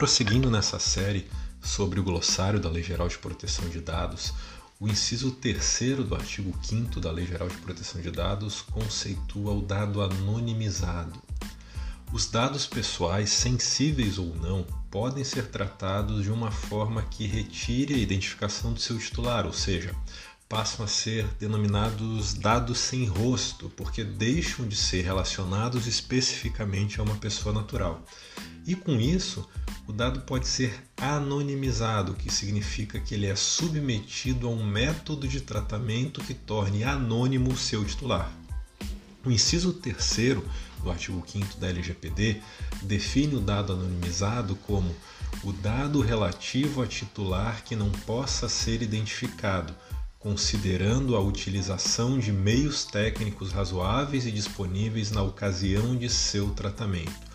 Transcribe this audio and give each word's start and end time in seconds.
Prosseguindo 0.00 0.50
nessa 0.50 0.78
série 0.78 1.28
sobre 1.60 2.00
o 2.00 2.02
glossário 2.02 2.58
da 2.58 2.70
Lei 2.70 2.82
Geral 2.82 3.06
de 3.06 3.18
Proteção 3.18 3.68
de 3.68 3.82
Dados, 3.82 4.32
o 4.80 4.88
inciso 4.88 5.30
3 5.32 5.98
do 6.08 6.14
artigo 6.14 6.58
5 6.62 6.98
da 6.98 7.12
Lei 7.12 7.26
Geral 7.26 7.50
de 7.50 7.58
Proteção 7.58 8.00
de 8.00 8.10
Dados 8.10 8.62
conceitua 8.62 9.52
o 9.52 9.60
dado 9.60 10.00
anonimizado. 10.00 11.20
Os 12.14 12.24
dados 12.24 12.66
pessoais, 12.66 13.28
sensíveis 13.28 14.16
ou 14.16 14.34
não, 14.36 14.64
podem 14.90 15.22
ser 15.22 15.48
tratados 15.48 16.22
de 16.22 16.32
uma 16.32 16.50
forma 16.50 17.02
que 17.02 17.26
retire 17.26 17.92
a 17.92 17.98
identificação 17.98 18.72
do 18.72 18.80
seu 18.80 18.98
titular, 18.98 19.44
ou 19.44 19.52
seja, 19.52 19.94
passam 20.48 20.82
a 20.82 20.88
ser 20.88 21.26
denominados 21.38 22.32
dados 22.32 22.78
sem 22.78 23.04
rosto, 23.04 23.70
porque 23.76 24.02
deixam 24.02 24.66
de 24.66 24.76
ser 24.76 25.02
relacionados 25.02 25.86
especificamente 25.86 26.98
a 26.98 27.02
uma 27.02 27.16
pessoa 27.16 27.54
natural. 27.54 28.02
E 28.66 28.74
com 28.74 28.92
isso, 29.00 29.48
o 29.90 29.92
dado 29.92 30.20
pode 30.20 30.46
ser 30.46 30.84
anonimizado, 30.96 32.14
que 32.14 32.32
significa 32.32 33.00
que 33.00 33.12
ele 33.12 33.26
é 33.26 33.34
submetido 33.34 34.46
a 34.46 34.50
um 34.50 34.64
método 34.64 35.26
de 35.26 35.40
tratamento 35.40 36.22
que 36.22 36.32
torne 36.32 36.84
anônimo 36.84 37.50
o 37.50 37.56
seu 37.56 37.84
titular. 37.84 38.32
O 39.24 39.30
inciso 39.30 39.72
terceiro 39.72 40.48
do 40.80 40.90
artigo 40.90 41.22
5 41.26 41.58
da 41.58 41.68
LGPD 41.68 42.40
define 42.82 43.34
o 43.34 43.40
dado 43.40 43.72
anonimizado 43.72 44.54
como 44.54 44.94
o 45.42 45.52
dado 45.52 46.00
relativo 46.00 46.82
a 46.82 46.86
titular 46.86 47.64
que 47.64 47.74
não 47.74 47.90
possa 47.90 48.48
ser 48.48 48.82
identificado, 48.82 49.74
considerando 50.20 51.16
a 51.16 51.20
utilização 51.20 52.16
de 52.16 52.30
meios 52.30 52.84
técnicos 52.84 53.50
razoáveis 53.50 54.24
e 54.24 54.30
disponíveis 54.30 55.10
na 55.10 55.22
ocasião 55.22 55.96
de 55.96 56.08
seu 56.08 56.50
tratamento. 56.50 57.28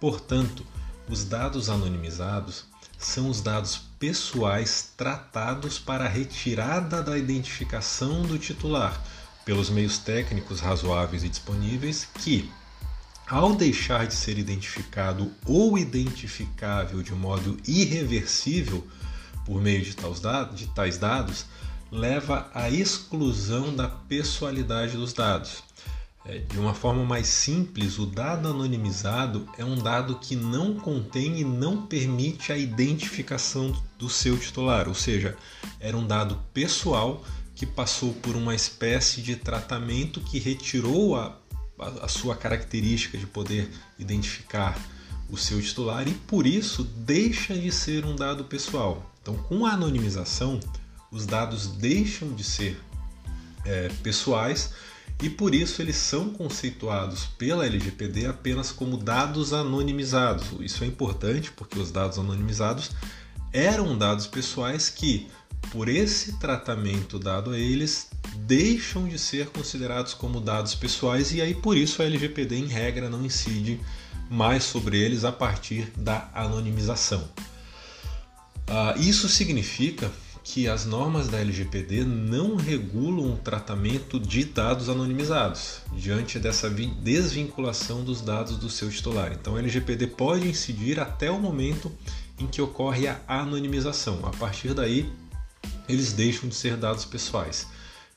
Portanto, 0.00 0.66
os 1.08 1.24
dados 1.24 1.68
anonimizados 1.68 2.64
são 2.98 3.28
os 3.28 3.40
dados 3.40 3.82
pessoais 3.98 4.92
tratados 4.96 5.78
para 5.78 6.04
a 6.04 6.08
retirada 6.08 7.02
da 7.02 7.18
identificação 7.18 8.22
do 8.22 8.38
titular 8.38 9.02
pelos 9.44 9.68
meios 9.68 9.98
técnicos 9.98 10.60
razoáveis 10.60 11.22
e 11.22 11.28
disponíveis 11.28 12.08
que, 12.14 12.50
ao 13.26 13.54
deixar 13.54 14.06
de 14.06 14.14
ser 14.14 14.38
identificado 14.38 15.30
ou 15.44 15.78
identificável 15.78 17.02
de 17.02 17.12
modo 17.12 17.58
irreversível 17.66 18.86
por 19.44 19.60
meio 19.60 19.84
de 19.84 19.94
tais 19.94 20.20
dados, 20.20 20.58
de 20.58 20.66
tais 20.68 20.96
dados 20.96 21.44
leva 21.90 22.50
à 22.54 22.70
exclusão 22.70 23.74
da 23.74 23.88
pessoalidade 23.88 24.96
dos 24.96 25.12
dados. 25.12 25.62
É, 26.26 26.38
de 26.38 26.58
uma 26.58 26.72
forma 26.72 27.04
mais 27.04 27.26
simples, 27.26 27.98
o 27.98 28.06
dado 28.06 28.48
anonimizado 28.48 29.46
é 29.58 29.64
um 29.64 29.76
dado 29.76 30.18
que 30.18 30.34
não 30.34 30.74
contém 30.74 31.40
e 31.40 31.44
não 31.44 31.86
permite 31.86 32.50
a 32.50 32.56
identificação 32.56 33.76
do 33.98 34.08
seu 34.08 34.38
titular, 34.38 34.88
ou 34.88 34.94
seja, 34.94 35.36
era 35.78 35.94
um 35.94 36.06
dado 36.06 36.40
pessoal 36.54 37.22
que 37.54 37.66
passou 37.66 38.14
por 38.14 38.36
uma 38.36 38.54
espécie 38.54 39.20
de 39.20 39.36
tratamento 39.36 40.20
que 40.22 40.38
retirou 40.38 41.14
a, 41.14 41.38
a, 41.78 41.88
a 42.04 42.08
sua 42.08 42.34
característica 42.34 43.18
de 43.18 43.26
poder 43.26 43.70
identificar 43.98 44.78
o 45.28 45.36
seu 45.36 45.60
titular 45.60 46.08
e 46.08 46.14
por 46.14 46.46
isso 46.46 46.84
deixa 46.84 47.54
de 47.54 47.70
ser 47.70 48.04
um 48.06 48.16
dado 48.16 48.44
pessoal. 48.44 49.12
Então, 49.20 49.36
com 49.36 49.66
a 49.66 49.72
anonimização, 49.72 50.58
os 51.10 51.26
dados 51.26 51.66
deixam 51.66 52.32
de 52.32 52.44
ser 52.44 52.80
é, 53.64 53.88
pessoais 54.02 54.72
e 55.22 55.30
por 55.30 55.54
isso 55.54 55.80
eles 55.80 55.96
são 55.96 56.30
conceituados 56.30 57.24
pela 57.38 57.64
LGPD 57.66 58.26
apenas 58.26 58.72
como 58.72 58.96
dados 58.96 59.52
anonimizados. 59.52 60.48
Isso 60.60 60.84
é 60.84 60.86
importante 60.86 61.50
porque 61.52 61.78
os 61.78 61.90
dados 61.90 62.18
anonimizados 62.18 62.90
eram 63.52 63.96
dados 63.96 64.26
pessoais 64.26 64.88
que, 64.88 65.28
por 65.70 65.88
esse 65.88 66.38
tratamento 66.38 67.18
dado 67.18 67.52
a 67.52 67.58
eles, 67.58 68.08
deixam 68.38 69.08
de 69.08 69.18
ser 69.18 69.48
considerados 69.48 70.12
como 70.12 70.40
dados 70.40 70.74
pessoais 70.74 71.32
e 71.32 71.40
aí 71.40 71.54
por 71.54 71.76
isso 71.76 72.02
a 72.02 72.04
LGPD 72.04 72.56
em 72.56 72.66
regra 72.66 73.08
não 73.08 73.24
incide 73.24 73.80
mais 74.28 74.64
sobre 74.64 74.98
eles 74.98 75.24
a 75.24 75.30
partir 75.30 75.92
da 75.96 76.28
anonimização. 76.34 77.28
Uh, 78.68 78.98
isso 78.98 79.28
significa 79.28 80.10
que 80.44 80.68
as 80.68 80.84
normas 80.84 81.26
da 81.28 81.40
LGPD 81.40 82.04
não 82.04 82.54
regulam 82.54 83.32
o 83.32 83.36
tratamento 83.38 84.20
de 84.20 84.44
dados 84.44 84.90
anonimizados 84.90 85.80
diante 85.96 86.38
dessa 86.38 86.68
desvinculação 86.68 88.04
dos 88.04 88.20
dados 88.20 88.58
do 88.58 88.68
seu 88.68 88.90
titular. 88.90 89.32
Então, 89.32 89.56
a 89.56 89.58
LGPD 89.58 90.08
pode 90.08 90.46
incidir 90.46 91.00
até 91.00 91.30
o 91.30 91.40
momento 91.40 91.90
em 92.38 92.46
que 92.46 92.60
ocorre 92.60 93.08
a 93.08 93.20
anonimização. 93.26 94.20
A 94.26 94.30
partir 94.30 94.74
daí, 94.74 95.10
eles 95.88 96.12
deixam 96.12 96.46
de 96.46 96.54
ser 96.54 96.76
dados 96.76 97.06
pessoais. 97.06 97.66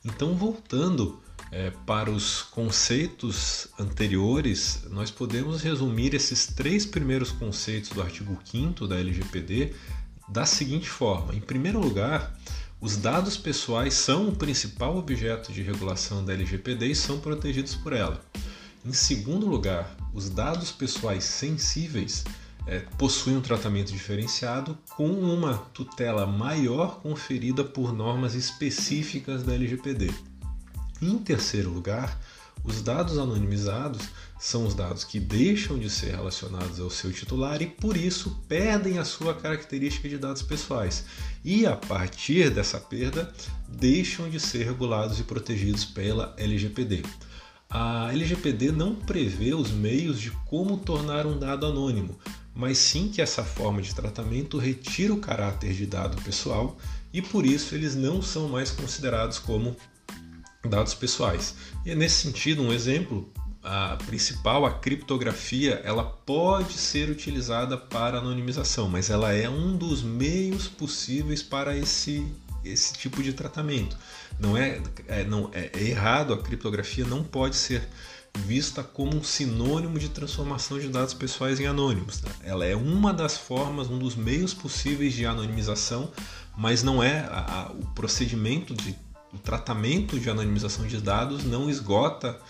Então, 0.04 0.34
voltando 0.34 1.22
é, 1.50 1.70
para 1.86 2.10
os 2.10 2.42
conceitos 2.42 3.68
anteriores, 3.78 4.82
nós 4.90 5.10
podemos 5.10 5.62
resumir 5.62 6.14
esses 6.14 6.46
três 6.46 6.84
primeiros 6.84 7.32
conceitos 7.32 7.88
do 7.88 8.02
artigo 8.02 8.38
5 8.44 8.86
da 8.86 8.98
LGPD 8.98 9.72
da 10.28 10.44
seguinte 10.44 10.88
forma: 10.88 11.34
em 11.34 11.40
primeiro 11.40 11.80
lugar, 11.80 12.36
os 12.80 12.96
dados 12.96 13.36
pessoais 13.36 13.94
são 13.94 14.28
o 14.28 14.36
principal 14.36 14.96
objeto 14.96 15.52
de 15.52 15.62
regulação 15.62 16.24
da 16.24 16.32
LGPD 16.32 16.86
e 16.86 16.94
são 16.94 17.18
protegidos 17.18 17.74
por 17.74 17.92
ela. 17.92 18.20
Em 18.84 18.92
segundo 18.92 19.46
lugar, 19.46 19.96
os 20.14 20.30
dados 20.30 20.70
pessoais 20.70 21.24
sensíveis 21.24 22.24
é, 22.66 22.80
possuem 22.96 23.36
um 23.36 23.40
tratamento 23.40 23.90
diferenciado 23.90 24.78
com 24.94 25.08
uma 25.08 25.58
tutela 25.74 26.26
maior 26.26 27.00
conferida 27.00 27.64
por 27.64 27.92
normas 27.92 28.34
específicas 28.34 29.42
da 29.42 29.54
LGPD. 29.54 30.12
Em 31.00 31.18
terceiro 31.18 31.70
lugar, 31.70 32.20
os 32.64 32.82
dados 32.82 33.18
anonimizados 33.18 34.08
são 34.38 34.66
os 34.66 34.74
dados 34.74 35.04
que 35.04 35.18
deixam 35.18 35.78
de 35.78 35.90
ser 35.90 36.12
relacionados 36.12 36.78
ao 36.78 36.90
seu 36.90 37.12
titular 37.12 37.60
e 37.60 37.66
por 37.66 37.96
isso 37.96 38.38
perdem 38.48 38.98
a 38.98 39.04
sua 39.04 39.34
característica 39.34 40.08
de 40.08 40.18
dados 40.18 40.42
pessoais. 40.42 41.04
E 41.44 41.66
a 41.66 41.74
partir 41.74 42.50
dessa 42.50 42.78
perda, 42.78 43.32
deixam 43.68 44.28
de 44.30 44.38
ser 44.38 44.64
regulados 44.64 45.18
e 45.18 45.24
protegidos 45.24 45.84
pela 45.84 46.34
LGPD. 46.36 47.02
A 47.70 48.10
LGPD 48.12 48.72
não 48.72 48.94
prevê 48.94 49.54
os 49.54 49.70
meios 49.70 50.20
de 50.20 50.30
como 50.46 50.78
tornar 50.78 51.26
um 51.26 51.38
dado 51.38 51.66
anônimo, 51.66 52.18
mas 52.54 52.78
sim 52.78 53.08
que 53.08 53.20
essa 53.20 53.44
forma 53.44 53.82
de 53.82 53.94
tratamento 53.94 54.56
retira 54.56 55.12
o 55.12 55.20
caráter 55.20 55.74
de 55.74 55.84
dado 55.84 56.20
pessoal 56.22 56.78
e 57.12 57.20
por 57.20 57.44
isso 57.44 57.74
eles 57.74 57.94
não 57.94 58.22
são 58.22 58.48
mais 58.48 58.70
considerados 58.70 59.38
como 59.38 59.76
dados 60.68 60.94
pessoais. 60.94 61.54
E 61.84 61.90
é 61.90 61.94
nesse 61.94 62.26
sentido, 62.26 62.62
um 62.62 62.72
exemplo 62.72 63.32
a 63.62 63.96
principal, 64.06 64.64
a 64.64 64.72
criptografia, 64.72 65.80
ela 65.84 66.04
pode 66.04 66.74
ser 66.74 67.10
utilizada 67.10 67.76
para 67.76 68.18
anonimização, 68.18 68.88
mas 68.88 69.10
ela 69.10 69.32
é 69.32 69.48
um 69.48 69.76
dos 69.76 70.02
meios 70.02 70.68
possíveis 70.68 71.42
para 71.42 71.76
esse, 71.76 72.26
esse 72.64 72.94
tipo 72.94 73.22
de 73.22 73.32
tratamento. 73.32 73.96
Não 74.38 74.56
é, 74.56 74.80
é 75.06 75.24
não 75.24 75.50
é, 75.52 75.70
é 75.74 75.82
errado, 75.82 76.32
a 76.32 76.38
criptografia 76.38 77.04
não 77.04 77.22
pode 77.22 77.56
ser 77.56 77.86
vista 78.38 78.82
como 78.82 79.16
um 79.16 79.22
sinônimo 79.22 79.98
de 79.98 80.08
transformação 80.08 80.78
de 80.78 80.88
dados 80.88 81.12
pessoais 81.12 81.58
em 81.58 81.66
anônimos. 81.66 82.20
Tá? 82.20 82.30
Ela 82.44 82.64
é 82.64 82.76
uma 82.76 83.12
das 83.12 83.36
formas, 83.36 83.90
um 83.90 83.98
dos 83.98 84.14
meios 84.14 84.54
possíveis 84.54 85.12
de 85.12 85.26
anonimização, 85.26 86.10
mas 86.56 86.82
não 86.82 87.02
é 87.02 87.20
a, 87.20 87.66
a, 87.68 87.72
o 87.72 87.86
procedimento 87.94 88.74
de 88.74 88.96
o 89.32 89.38
tratamento 89.38 90.18
de 90.18 90.30
anonimização 90.30 90.86
de 90.86 91.00
dados 91.00 91.44
não 91.44 91.68
esgota 91.68 92.40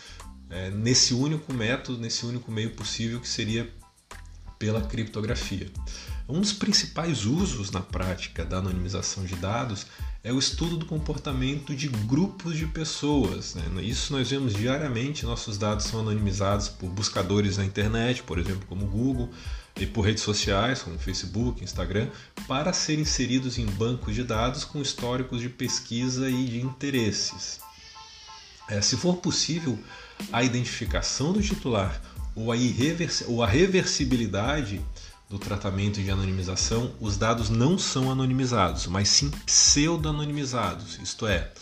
é, 0.51 0.71
nesse 0.71 1.15
único 1.15 1.53
método, 1.53 1.99
nesse 1.99 2.25
único 2.25 2.51
meio 2.51 2.71
possível 2.71 3.21
que 3.21 3.29
seria 3.29 3.73
pela 4.59 4.81
criptografia. 4.81 5.71
Um 6.29 6.43
dos 6.43 6.53
principais 6.53 7.25
usos 7.25 7.71
na 7.71 7.81
prática 7.81 8.45
da 8.45 8.59
anonimização 8.59 9.25
de 9.25 9.35
dados 9.37 9.87
é 10.23 10.31
o 10.31 10.39
estudo 10.39 10.77
do 10.77 10.85
comportamento 10.85 11.75
de 11.75 11.89
grupos 11.89 12.55
de 12.55 12.67
pessoas. 12.67 13.55
Né? 13.55 13.83
Isso 13.83 14.13
nós 14.13 14.29
vemos 14.29 14.53
diariamente, 14.53 15.25
nossos 15.25 15.57
dados 15.57 15.87
são 15.87 16.01
anonimizados 16.01 16.69
por 16.69 16.91
buscadores 16.91 17.57
na 17.57 17.65
internet, 17.65 18.23
por 18.23 18.39
exemplo, 18.39 18.67
como 18.69 18.85
Google, 18.85 19.31
e 19.81 19.87
por 19.87 20.03
redes 20.03 20.23
sociais 20.23 20.83
como 20.83 20.99
Facebook, 20.99 21.65
Instagram, 21.65 22.09
para 22.47 22.75
serem 22.75 23.03
inseridos 23.03 23.57
em 23.57 23.65
bancos 23.65 24.15
de 24.15 24.23
dados 24.23 24.65
com 24.65 24.83
históricos 24.83 25.41
de 25.41 25.49
pesquisa 25.49 26.29
e 26.29 26.45
de 26.45 26.61
interesses. 26.61 27.59
É, 28.69 28.83
se 28.83 28.99
for 28.99 29.17
possível, 29.17 29.79
a 30.31 30.43
identificação 30.43 31.33
do 31.33 31.41
titular 31.41 32.03
ou 32.35 32.53
a, 32.53 32.57
ou 33.29 33.43
a 33.43 33.47
reversibilidade 33.47 34.85
do 35.29 35.39
tratamento 35.39 36.03
de 36.03 36.11
anonimização, 36.11 36.93
os 37.01 37.17
dados 37.17 37.51
não 37.51 37.79
são 37.79 38.11
anonimizados, 38.11 38.87
mas 38.87 39.09
sim 39.09 39.31
pseudo-anonimizados, 39.45 40.99
isto 41.03 41.27
é, 41.27 41.53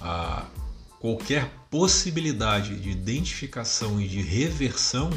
a, 0.00 0.44
qualquer 1.00 1.50
possibilidade 1.70 2.78
de 2.78 2.90
identificação 2.90 4.00
e 4.00 4.06
de 4.06 4.20
reversão 4.20 5.10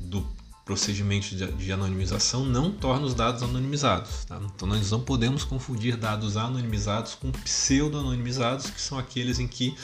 do 0.00 0.26
procedimento 0.64 1.34
de 1.34 1.72
anonimização 1.72 2.44
não 2.44 2.70
torna 2.70 3.06
os 3.06 3.14
dados 3.14 3.42
anonimizados. 3.42 4.24
Tá? 4.24 4.40
Então 4.54 4.66
nós 4.66 4.90
não 4.90 5.00
podemos 5.00 5.44
confundir 5.44 5.96
dados 5.96 6.36
anonimizados 6.36 7.14
com 7.14 7.30
pseudo-anonimizados, 7.30 8.70
que 8.70 8.80
são 8.80 8.98
aqueles 8.98 9.38
em 9.38 9.46
que 9.46 9.76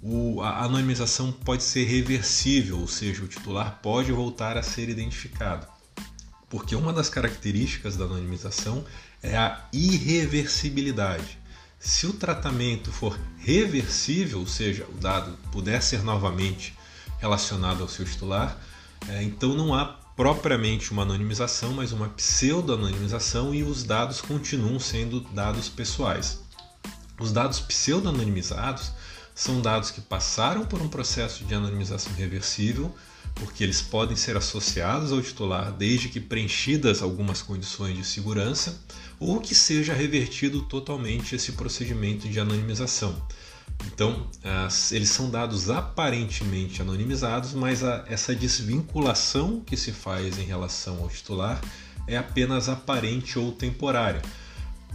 o, 0.00 0.40
a 0.42 0.64
anonimização 0.64 1.32
pode 1.32 1.62
ser 1.62 1.84
reversível, 1.84 2.78
ou 2.78 2.86
seja, 2.86 3.24
o 3.24 3.28
titular 3.28 3.80
pode 3.82 4.12
voltar 4.12 4.56
a 4.56 4.62
ser 4.62 4.88
identificado. 4.88 5.73
Porque 6.54 6.76
uma 6.76 6.92
das 6.92 7.08
características 7.08 7.96
da 7.96 8.04
anonimização 8.04 8.84
é 9.20 9.36
a 9.36 9.64
irreversibilidade. 9.72 11.36
Se 11.80 12.06
o 12.06 12.12
tratamento 12.12 12.92
for 12.92 13.18
reversível, 13.38 14.38
ou 14.38 14.46
seja, 14.46 14.86
o 14.88 14.92
dado 14.92 15.36
puder 15.50 15.82
ser 15.82 16.04
novamente 16.04 16.72
relacionado 17.18 17.82
ao 17.82 17.88
seu 17.88 18.04
titular, 18.04 18.56
é, 19.08 19.20
então 19.24 19.56
não 19.56 19.74
há 19.74 19.84
propriamente 20.14 20.92
uma 20.92 21.02
anonimização, 21.02 21.72
mas 21.72 21.90
uma 21.90 22.10
pseudo-anonimização 22.10 23.52
e 23.52 23.64
os 23.64 23.82
dados 23.82 24.20
continuam 24.20 24.78
sendo 24.78 25.22
dados 25.32 25.68
pessoais. 25.68 26.38
Os 27.18 27.32
dados 27.32 27.58
pseudo-anonimizados 27.58 28.92
são 29.34 29.60
dados 29.60 29.90
que 29.90 30.00
passaram 30.00 30.64
por 30.64 30.80
um 30.80 30.86
processo 30.86 31.44
de 31.44 31.52
anonimização 31.52 32.12
reversível, 32.12 32.94
porque 33.34 33.64
eles 33.64 33.82
podem 33.82 34.16
ser 34.16 34.36
associados 34.36 35.12
ao 35.12 35.20
titular 35.20 35.72
desde 35.72 36.08
que 36.08 36.20
preenchidas 36.20 37.02
algumas 37.02 37.42
condições 37.42 37.96
de 37.96 38.04
segurança, 38.04 38.80
ou 39.18 39.40
que 39.40 39.54
seja 39.54 39.92
revertido 39.92 40.62
totalmente 40.62 41.34
esse 41.34 41.52
procedimento 41.52 42.28
de 42.28 42.38
anonimização. 42.38 43.20
Então, 43.86 44.28
eles 44.92 45.08
são 45.08 45.28
dados 45.30 45.68
aparentemente 45.68 46.80
anonimizados, 46.80 47.54
mas 47.54 47.82
essa 48.06 48.34
desvinculação 48.34 49.60
que 49.60 49.76
se 49.76 49.90
faz 49.90 50.38
em 50.38 50.44
relação 50.44 51.00
ao 51.02 51.08
titular 51.08 51.60
é 52.06 52.16
apenas 52.16 52.68
aparente 52.68 53.38
ou 53.38 53.50
temporária. 53.50 54.22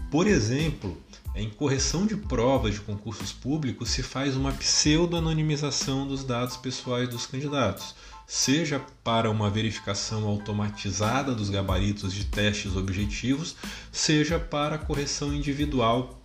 Por 0.09 0.27
exemplo, 0.27 0.97
em 1.35 1.49
correção 1.49 2.05
de 2.05 2.15
provas 2.15 2.75
de 2.75 2.81
concursos 2.81 3.31
públicos 3.31 3.89
se 3.89 4.01
faz 4.01 4.35
uma 4.35 4.51
pseudo-anonimização 4.51 6.07
dos 6.07 6.23
dados 6.23 6.57
pessoais 6.57 7.09
dos 7.09 7.25
candidatos, 7.25 7.95
seja 8.31 8.79
para 9.03 9.27
uma 9.27 9.49
verificação 9.49 10.27
automatizada 10.27 11.33
dos 11.33 11.49
gabaritos 11.49 12.13
de 12.13 12.25
testes 12.25 12.75
objetivos, 12.75 13.55
seja 13.91 14.37
para 14.37 14.77
correção 14.77 15.33
individual 15.33 16.21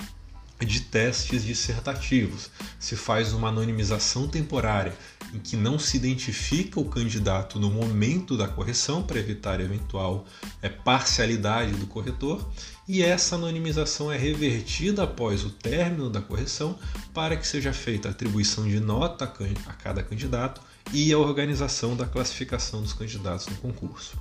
de 0.60 0.80
testes 0.80 1.42
dissertativos. 1.42 2.50
Se 2.78 2.94
faz 2.94 3.32
uma 3.32 3.48
anonimização 3.48 4.28
temporária 4.28 4.92
em 5.34 5.38
que 5.38 5.56
não 5.56 5.78
se 5.78 5.96
identifica 5.96 6.78
o 6.78 6.84
candidato 6.84 7.58
no 7.58 7.70
momento 7.70 8.36
da 8.36 8.46
correção 8.46 9.02
para 9.02 9.18
evitar 9.18 9.60
eventual 9.60 10.24
é, 10.62 10.68
parcialidade 10.68 11.72
do 11.72 11.86
corretor, 11.86 12.48
e 12.86 13.02
essa 13.02 13.34
anonimização 13.34 14.12
é 14.12 14.16
revertida 14.16 15.02
após 15.02 15.44
o 15.44 15.50
término 15.50 16.08
da 16.08 16.20
correção 16.20 16.78
para 17.12 17.36
que 17.36 17.46
seja 17.46 17.72
feita 17.72 18.08
a 18.08 18.10
atribuição 18.12 18.68
de 18.68 18.78
nota 18.78 19.24
a 19.24 19.72
cada 19.72 20.02
candidato 20.02 20.60
e 20.92 21.12
a 21.12 21.18
organização 21.18 21.96
da 21.96 22.06
classificação 22.06 22.82
dos 22.82 22.92
candidatos 22.92 23.46
no 23.46 23.56
concurso. 23.56 24.18